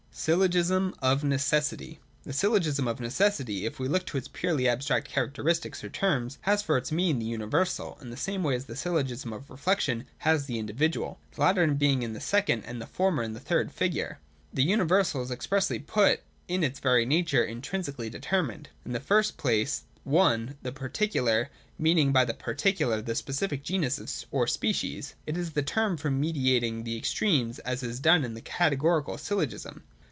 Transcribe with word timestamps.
(7) 0.13 0.33
Syllogism 0.35 0.93
of 1.01 1.23
Necessity. 1.23 2.01
191.] 2.25 2.29
The 2.29 2.33
Syllogism 2.33 2.87
of 2.89 2.99
Necessity, 2.99 3.65
if 3.65 3.79
we 3.79 3.87
look 3.87 4.05
to 4.07 4.17
its 4.17 4.27
purely 4.27 4.67
abstract 4.67 5.07
characteristics 5.07 5.85
or 5.85 5.89
terms, 5.89 6.37
has 6.41 6.61
for 6.61 6.77
its 6.77 6.91
mean 6.91 7.17
the 7.17 7.25
Universal 7.25 7.97
in 8.01 8.09
the 8.09 8.17
same 8.17 8.43
way 8.43 8.53
as 8.53 8.65
the 8.65 8.75
Syllogism 8.75 9.31
of 9.31 9.49
Reflection 9.49 10.05
has 10.19 10.45
the 10.45 10.59
Individual, 10.59 11.17
the 11.33 11.41
latter 11.41 11.65
being 11.67 12.03
in 12.03 12.11
the 12.11 12.19
second, 12.19 12.63
and 12.65 12.81
the 12.81 12.85
former 12.85 13.23
in 13.23 13.31
the 13.31 13.39
third 13.39 13.71
figure(§ 13.71 14.19
187). 14.53 14.55
The 14.55 14.69
Universal 14.69 15.21
is 15.23 15.31
expressly 15.31 15.79
put 15.79 16.17
as 16.19 16.25
in 16.49 16.63
its 16.65 16.81
very 16.81 17.05
nature 17.05 17.45
intrinsic 17.45 17.97
ally 17.97 18.09
determinate. 18.09 18.67
In 18.85 18.91
the 18.91 18.99
first 18.99 19.37
place 19.37 19.83
(i) 20.05 20.47
the 20.61 20.73
Particular, 20.73 21.49
meaning 21.79 22.11
by 22.11 22.25
the 22.25 22.33
particular 22.33 23.01
the 23.01 23.15
specific 23.15 23.63
genus 23.63 24.25
or 24.29 24.45
species, 24.45 25.15
is 25.25 25.51
the 25.51 25.63
term 25.63 25.95
for 25.95 26.11
mediating 26.11 26.83
the 26.83 26.97
extremes— 26.97 27.59
as 27.59 27.81
is 27.81 28.01
done 28.01 28.25
in 28.25 28.33
the 28.33 28.41
Categorical 28.41 29.17
syllogism. 29.17 29.83